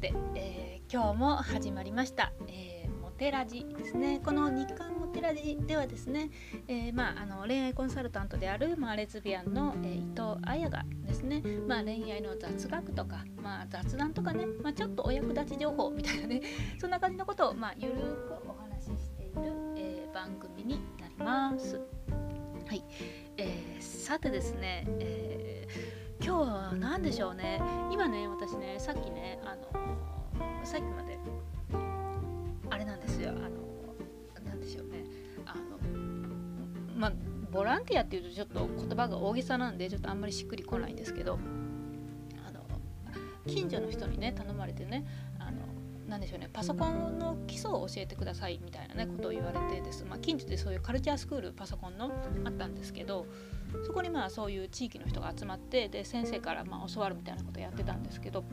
[0.00, 4.18] て、えー、今日も始まりました、えー、モテラジですね。
[4.24, 6.30] この日刊モテラジではですね、
[6.68, 16.40] えー、まあ、あの恋愛コンサルタントである、まあ、レズビアンの、え伊藤彩がですね、まあ、恋愛の雑学とか、まあ、雑談とかね、まあ、ちょっとお役立ち情報みたいなね
[16.80, 21.78] そんな感じのことを、まあ、ゆるくお話ししている、え番組になります。
[22.66, 22.82] はい、
[23.36, 25.68] えさてですね、え
[26.22, 27.60] 今日は何でしょうね。
[27.90, 31.18] 今ね私ねさっきねあのさっきまで
[32.68, 33.30] あれなんですよ。
[33.30, 33.50] あの
[34.44, 35.04] 何でしょうね。
[35.46, 35.60] あの
[36.94, 37.12] まあ
[37.50, 41.38] ボランティアっていうとちょっと言葉が大げさなんでちょっとあんまりしっくりこないんですけど
[42.46, 42.60] あの
[43.46, 45.06] 近所の人にね頼まれてね
[45.38, 45.58] あの
[46.06, 52.12] 何でしょうねパソコンの基礎を教えてくださいみたいなねことを言われてです、まあ、近所でそういうカルチャースクールパソコンの
[52.44, 53.26] あったんですけど
[53.84, 58.44] そこにまあそういう地域の人が集まってで先生からま教わるみたいなことをやってたんですけど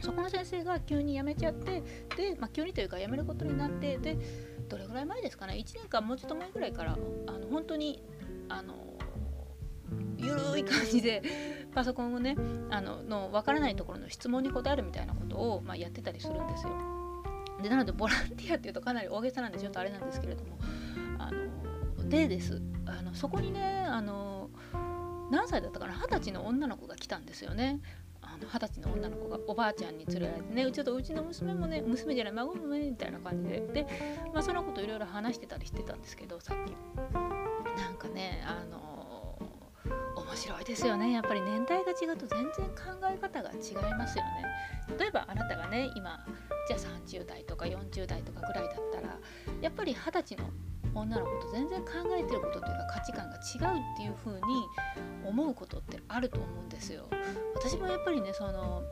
[0.00, 1.82] そこの先生が急に辞めちゃって
[2.16, 4.18] で、まあ、急にというか辞めることになってで
[4.68, 8.02] どれぐらい前ですかね1年間もうちょっと前ぐらいからあの本当に
[8.48, 8.74] あの
[10.16, 11.22] ゆるい感じで
[11.74, 12.36] パソコンをね
[12.70, 16.72] あのの分からないところの質問に答えるみたいなことを、まあ、やってたりするんですよ。
[17.62, 20.58] でなのでボランティアっていうとかなり大げさなんでちょっとあれなんですけれども
[21.18, 24.31] あのでですあのそこにねあの
[25.32, 25.94] 何歳だったかな？
[25.94, 27.80] 二十歳の女の子が来たんですよね。
[28.22, 30.70] 二十歳の女の子がおばあちゃんに連れられてね。
[30.70, 33.60] ちょっとうちの娘もね娘じゃない孫もねみたいな感じで。
[33.72, 33.86] で、
[34.32, 36.74] まあ、そのこといろいろ話してたりしてたんですけどさっき。
[37.80, 39.38] なんかねあの
[40.16, 41.12] 面白いですよね。
[41.12, 44.44] やっぱり年代が違うと全然考え方が違いますよね。
[44.98, 46.24] 例えばあなたがね今
[46.68, 49.18] じゃあ30代とか40代とかぐらいだったら
[49.62, 50.50] やっぱり二十歳の
[50.94, 54.40] 女の子と全然考えてることというか価値観が違うっていう風に
[55.24, 57.06] 思うことってあると思うんですよ。
[57.54, 58.82] 私もやっぱりねその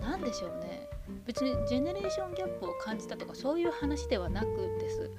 [0.00, 0.88] 何でしょうね
[1.26, 4.46] 別にジェネレーションギャップを感じたとかそういう話ではなく
[4.80, 5.10] です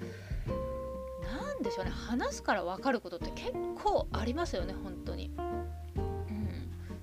[1.54, 5.32] 何でしょうね話すから分かることって結構ありますよね本当に。
[5.98, 6.50] うん、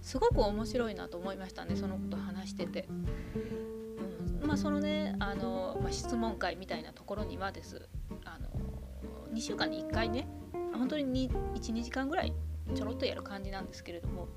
[0.03, 2.87] すごく面白いなと思いましたねそのこと話してて。
[2.89, 7.89] うん、まあそのねあの、まあ、質問会みたいなところにはです
[9.33, 10.29] 2週間に1回ね
[10.73, 12.33] 本当に12時間ぐらい
[12.75, 14.29] ちょろっとやる感じなんですけれども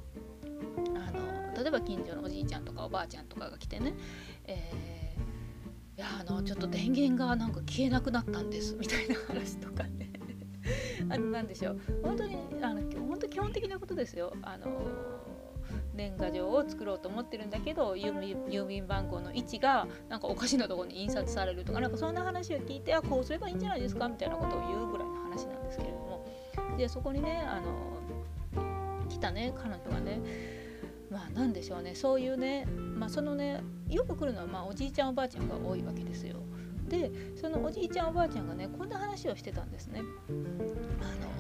[0.96, 3.94] あの例えば近所のおじいちゃんとかおばあちゃんとかが来てね、
[4.46, 10.12] えー、いやあのちょっと電源がなんか消えなくなったんですみたいな話とかね。
[11.10, 11.80] あのなんでしょう。
[12.04, 14.34] 本当にあの本当基本的なことですよ。
[14.42, 14.66] あの
[15.94, 26.26] 年賀状を作ろうと思ってるんだけど郵便番号の位置がなんかおかしなところに印刷されるとかなんかそんな話を聞いてあこうすればいいんじゃないですかみたいなことを言うぐらいの話なんですけれども
[26.78, 30.20] でそこにねあの来たね彼女がね
[31.10, 36.38] まあ何でしょうねそういうねまあそのねよく来るのはまあおじいちゃんおばあちゃんが多いわけですよ。
[36.88, 40.02] でそのおじいちゃんおばあちゃんがねこんな話をしてたんですね。
[40.30, 41.34] あの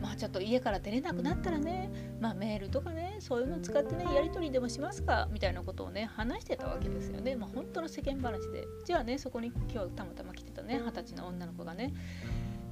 [0.00, 8.66] まあちょっと家から出れなくなったらね、まあ、メールとかねそういうの使ってねやり取りでもしますかみたいなことをね話してたわけですよね、まあ、本当の世間話で。
[8.84, 11.92] じゃあねそこに今日たまたま来てたね二十歳の女の子がね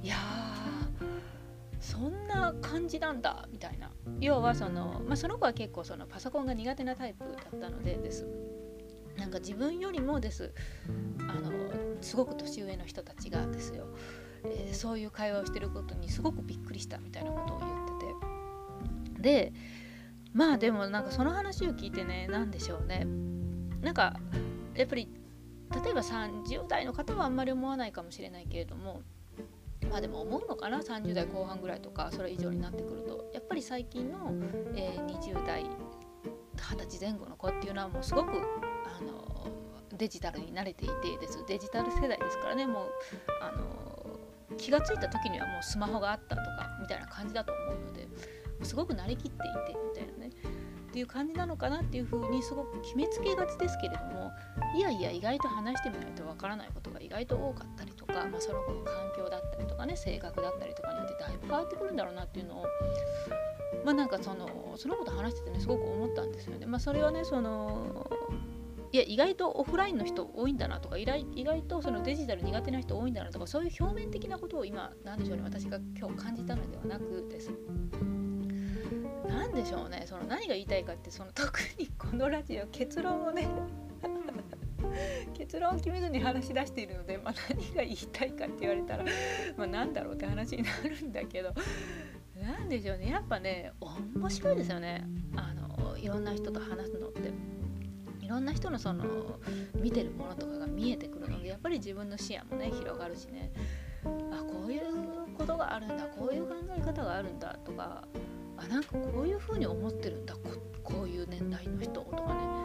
[0.01, 0.15] いや
[1.79, 3.89] そんな感じなんだみたいな。
[4.19, 8.27] 要はその、まあ、その子は結構そのパソコンが苦手なタイプだったのでです。
[9.17, 10.53] なんか自分よりもです。
[11.19, 11.51] あの
[12.01, 13.87] すごく年上の人たちがですよ。
[14.45, 17.71] えー、そういう会話をしてることにすごくびっくりしたみたいなことを言っ
[19.15, 19.21] てて。
[19.21, 19.53] で
[20.39, 23.05] まあでもなんかその話を聞いてね何でしょうね。
[23.81, 24.17] なんか
[24.73, 25.09] やっぱり
[25.83, 29.01] 例えば30代の方はあんまり思わないかもしれないけれども
[29.89, 33.29] まあでも思うのかな30代後半ぐらいとかそれ以上になってくると。
[33.33, 34.31] やっぱり最近の、
[34.75, 35.65] えー、20代
[36.55, 39.51] 20歳前後の子っていうのはもうすごくあの
[39.97, 41.43] デジタルに慣れていてです。
[41.49, 42.91] デジタル世代ですからねもう
[43.41, 48.07] あの気が付いた時にはもうスマホがあったとかみたいな感じだと思うので。
[48.63, 50.29] すごくなりきっていてみたいなね
[50.89, 54.31] っていう感じなのかなっていうふうにすごく決めつけがちですけれども
[54.75, 62.65] いやいや意外と話してみないとわからないことが意外と多かったりとか、まあ、その子の環境だったりとかね性格だったりとかによってだいぶ変わってくるんだろうなっていうのを
[63.85, 66.65] まあなんかそのそのこと話しててねすごく思ったんですよね。
[66.65, 68.09] まあ、それはねその
[68.91, 71.23] いや意外とオフラインの人多いんだなとか意外
[71.63, 77.51] とそのデジタル苦手な人多いんだなとかそういう表面的なことを今何でしょうね私が今日感じたのではなくです
[79.29, 83.47] 何でしょうねその何が言いたいかってその特にこのラジオ結論をね
[85.33, 89.05] 結論を決めずに話し出しているので、まあ、何が言いたいかって言われたら、
[89.55, 91.53] まあ、何だろうって話になるんだけど
[92.35, 93.73] 何でしょうねやっぱね
[94.15, 95.05] 面白いですよね
[95.35, 97.59] あのいろんな人と話すのって。
[98.29, 99.39] いろんな人のその
[99.73, 103.51] 見てるものとかが見えてくるのでやっぱり自分の視野もね広がるしね
[104.31, 104.81] あこういう
[105.35, 108.03] ことがあるんだこういう考え方があるんだとか
[108.61, 110.35] あなんかこういうふうに思ってるんだ
[110.83, 112.59] こういう年代の人とかね。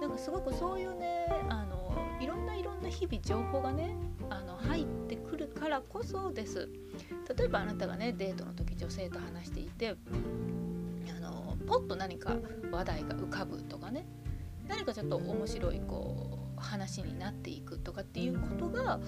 [0.00, 3.96] なんかすごくそういうねあのいろんないろんな日々情報がね
[4.28, 6.68] あの入ってくるからこそです。
[7.36, 9.96] 例えばあなたがねデートの時女性と話していて
[11.16, 12.36] あのポッと何か
[12.70, 14.06] 話題が浮かぶとかね。
[14.68, 18.98] 何かちょっと面白いこう話になっていくとかっていうことが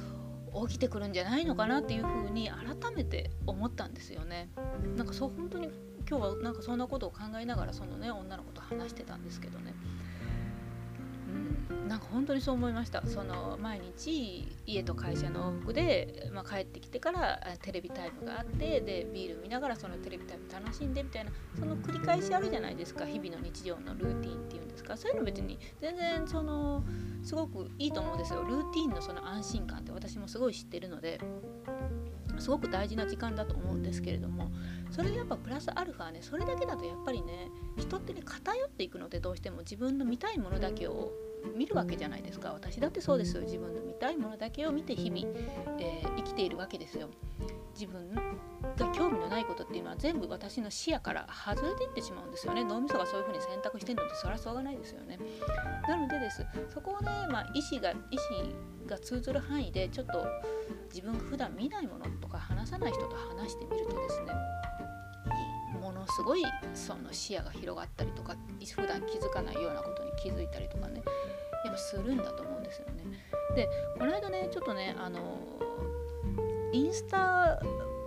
[0.69, 4.51] 起きてくるんじゃないのかなっていうふうに改めて思ったんですよね。
[4.97, 5.71] なんかそう本当に
[6.09, 9.75] 今日はなんかそんなことを考えながらそのね女の子と話してたんですけどね。
[11.31, 13.07] うんなんか本当にそう思いました。
[13.07, 23.07] その毎日家と会社の往復で、まあ、帰ってきてからテレビタイムがあってでビール見ながらそのテレビタイム楽しんでみたいなその繰り返しあるじゃないですか。
[23.07, 24.97] 日々の日常のルーティンっていうんですか。
[24.97, 26.85] そういうの別に全然その
[27.23, 28.43] すごくいいと思うんですよ。
[28.45, 31.21] ルーティンのその安心感って私もすごい知ってるので。
[32.41, 34.51] すごく大事な時間だと思うんですけれども
[34.91, 41.13] それでやっぱプラスアルファねそれだけだとやっぱりね人ってね偏っていくのでどうしても自分の見たいものだけを
[41.57, 42.53] 見るわけじゃないですか。
[42.53, 43.43] 私だってそうですよ。
[43.43, 45.23] 自分の見たいものだけを見て日々、
[45.79, 47.09] えー、生きているわけですよ。
[47.75, 52.65] 自分が興味のないことっていうのは全部私の視野から外れていってしまうんですよね。
[52.65, 55.19] 脳みそがそういうふうに選択してるのでそれはしょうがないですよね。
[55.89, 56.45] なのでです。
[56.75, 60.27] そこをね、まあ、意思が意思が通ずる範囲でちょっと
[60.93, 64.33] 自分が普段見ないものとか話さない人と話してみるとですね
[65.81, 66.43] ものすごい
[66.75, 68.35] その視野が広がったりとか
[68.75, 71.03] 普段気づかないようなことに気づいたりとかね
[71.65, 73.05] やっぱするんだと思うんですよね。
[73.55, 73.69] で
[73.99, 75.39] この間ねちょっとねあの
[76.73, 77.61] インスタ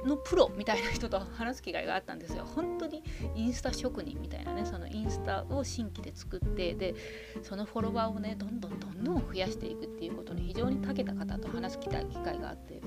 [0.05, 2.45] のプロみたいな人と話す機会があったんですよ。
[2.45, 3.03] 本当に
[3.35, 6.95] インスタ職人みたいなねそのインスタを新規で作ってで
[7.43, 12.03] そのフォロワーをねどんどんどんどん増やしていくっていうことに非常に長けた方と話す機会
[12.39, 12.81] があって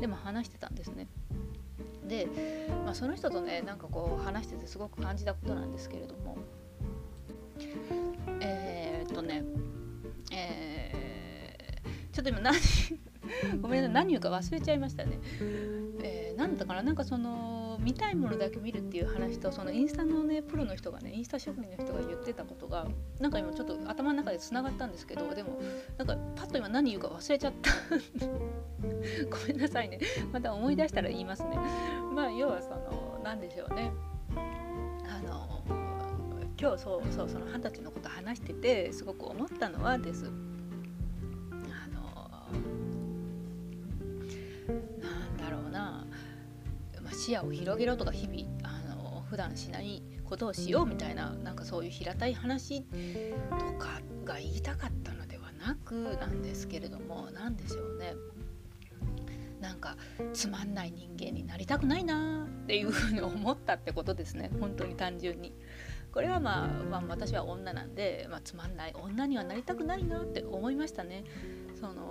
[0.00, 1.08] でも話してたんですね。
[2.06, 2.28] で、
[2.84, 6.38] まあ、その人とねなんかこう話しててすごく感じたことなんですけれども
[8.40, 9.44] えー、っとね
[10.32, 12.56] えー、ちょっと今何
[13.60, 15.18] ごめんなさい何言うか忘れちゃいましたね。
[16.46, 22.86] なんだからなんかその見たいものだけ見るっていう話とそのインスタのねプロの人がねインスタ職人の人が言ってたことが
[23.18, 25.60] なんか今ちょっと頭の中でつながったんですけどでも
[25.98, 27.70] なんかパッと今何言うか忘れちゃった。
[29.28, 29.98] ごめんなさいね。
[30.32, 31.56] また思い出したら言いますね。
[32.14, 33.90] まあ要はその何でしょうね。
[34.36, 35.64] あの
[36.60, 40.45] 今日そうそうその二十歳のこと話しててすごく思ったのはです。
[47.26, 58.14] 視野を広げろとか日々あの普段しないことをしようみたいななんかそういう平たい話とかが言いたかったのではなくなんですけれども何でしょうね
[59.60, 59.96] なんか
[60.32, 65.52] つまんない人間になりたくないなっていうふうに思ったってことですね 本当に単純に。
[66.12, 71.24] これはまあ、まあ、私は女なんで、まあ、つまんない女にはなりたくないなって思いましたね。
[71.78, 72.10] その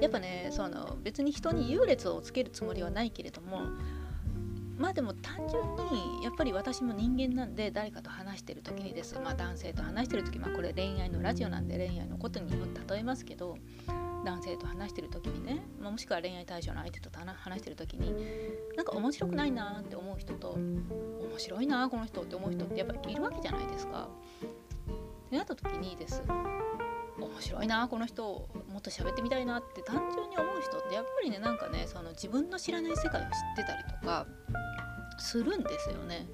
[0.00, 3.60] やっぱねその別に人に優劣をつけるつもりはないけれども
[4.78, 13.56] まあでも単純にやっぱり私も人間なんで誰かと話してる時にですまあ男性と話してる時まあこれ恋愛のラジオなんで恋愛のことに例えますけど
[14.24, 18.12] 男性と話してる時にね、まあ、もしくは恋愛対象の相手と話してる時に
[18.76, 24.08] なんか面白くないなって思う人と面白いなこの人って思う人ってやっぱりいるわけじゃないですか。
[25.26, 26.22] ってなった時にです
[27.18, 34.26] 面白いなこの人もっと喋ってみたいなって単純に思う人ってやっぱりねなんかねその自分の知らない世界を知ってたりとか
[35.16, 36.28] するんですよね。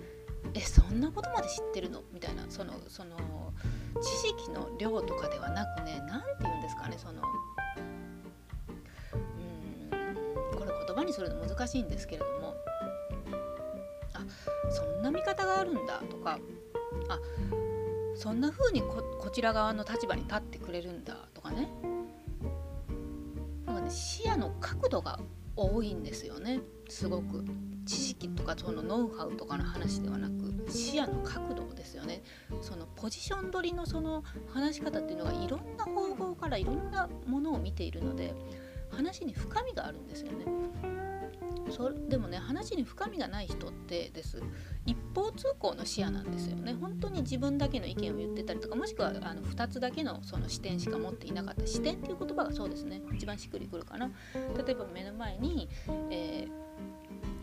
[0.53, 2.03] えそんなことまで知ってるの？
[2.13, 3.17] みたいなそのその
[4.03, 7.23] 知識の量とかではなくね何て言うんですかねその
[9.93, 12.57] うんこれ言葉にするの難しいんですけれども
[14.15, 14.25] あ
[14.69, 16.41] そんな見方があるんだとか
[17.09, 17.21] あ
[18.17, 22.02] そんな風にここちら側の立場に立ってくれるんだとかねなんかね
[23.93, 25.21] 視野の角度が
[25.55, 26.61] 多いんですよね。
[26.89, 27.45] すごく。
[27.85, 32.23] 知識とかそのノウハウとかの話ではなく視野の角度ですよね。
[32.61, 38.35] そのポジション取りのその話し方っていうのがいろんな方法からいろんなものを見ているので
[38.91, 40.45] 話に深みがあるんですよね。
[41.71, 44.43] それでもね話に深みがない人ってです。
[44.85, 46.75] 一方通行の視野なんですよね。
[46.75, 51.67] 本当に自分だけの意見を言ってたりとかもしくはあの2つだけのその視点しか持っていなかった。
[51.67, 53.01] 視点っていう言葉がそうですね。
[53.15, 54.11] 一番しっくりくるかな。
[54.67, 55.69] 例えば目の前に、
[56.11, 56.63] えー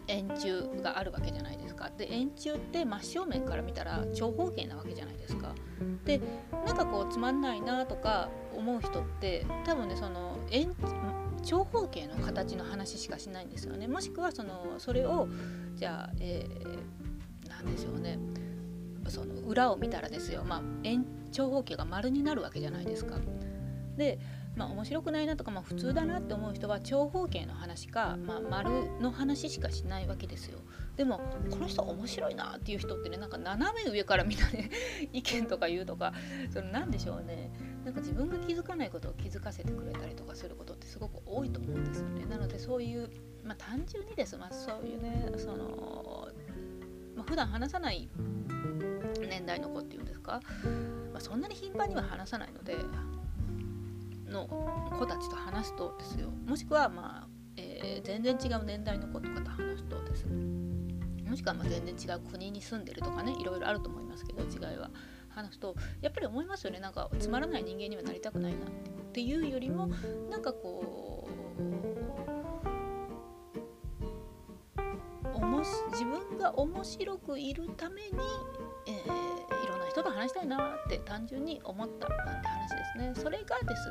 [0.09, 1.89] 円柱があるわけじゃないですか。
[1.95, 5.53] で円柱って真正面から見たら長方形なわけじゃないですか。
[6.03, 6.19] で
[6.65, 10.73] なんかこうつまんないなとか思う人って多分ねその円
[11.49, 15.27] 長方形の形の話しかしないんですよねもしくはそのそれを
[15.73, 18.19] じゃあ、えー、なんでしょうね
[19.07, 23.17] その裏を見たらですよ、まあ、円長方形が丸になるわけじゃないですか。
[23.97, 24.19] で
[24.55, 30.59] まあ、面白くないなとか、まあ、普通だなって思う人は長方形の話か、まあ、丸の話しかしないわけですよ。
[30.97, 34.69] でもこの人面白いなっていう人ってねなんか斜め上からみんなね
[35.13, 36.13] 意見とか言うとか
[36.51, 37.51] その何でしょうね
[37.85, 42.25] なんか自分が気づかないことを気づかせてくれたりとかすることってすごく多いと思うんですよね。
[42.25, 43.09] なのでそういう、
[43.43, 46.27] まあ、単純にです、まあ、そういうねその、
[47.15, 48.09] まあ、普段話さない
[49.29, 50.41] 年代の子っていうんですか、
[51.11, 52.75] まあ、そんなに頻繁には話さないので
[54.29, 54.47] の
[54.97, 56.29] 子たちと話すとですよ。
[56.45, 60.25] もしくはまあ、えー、全然違う年代の子とかと話すとです。
[60.27, 64.89] もしくはま全然違う国に住んでるとかねいろいろあると思いますけど違いは。
[65.43, 66.79] 話すとやっぱり思いますよね。
[66.79, 69.89] なんかつまらない人間にはなりたくないなっていうよりも
[70.29, 71.39] なんかこう
[75.33, 78.09] おもし自分が面白くいるために、
[78.87, 83.13] えー、いろんな人と話したいなって単純に思ったなんて話ですね。
[83.15, 83.89] それがです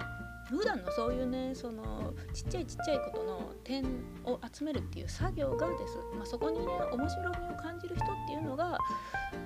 [0.51, 3.85] 普段のそういうねそのちっちゃいちっちゃいことの点
[4.25, 8.79] を集めるっていう作業がです、まあ、そこにね面白みを感じる人っていうのが、ま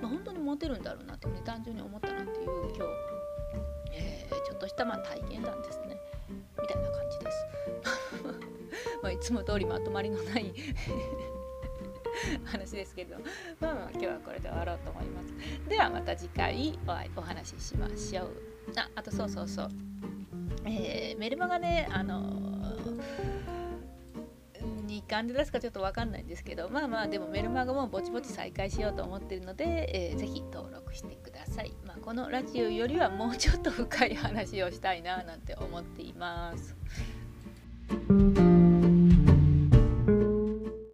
[0.03, 2.81] あ、本当にモテるんだろうなと、ね、単純に思ったなっていう今日、
[3.93, 5.97] えー、ちょっとしたまあ体験談ですね。
[6.61, 7.45] みたいな感じです。
[9.03, 10.53] まあいつも通りまとまりのない
[12.45, 13.17] 話ですけど。
[13.59, 15.33] まあまあ今日はこれで終わろうと思います。
[15.67, 16.79] ではまた次回
[17.17, 18.27] お話ししましょう。
[18.77, 19.69] ああとそうそうそう。
[20.65, 23.03] えー、メルマガね、あのー、
[24.87, 31.73] 2巻で出すかちょっと分かんないんですけど、まあまあ、でもメルマガもぼちぼち再開しようと思ってるので、えー、ぜひ登録してください。
[31.85, 36.75] まあ、このラジオよりはもうちょっと深い話をしたいななんて思っています。